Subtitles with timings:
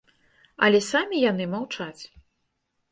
[0.67, 2.03] Але самі яны маўчаць.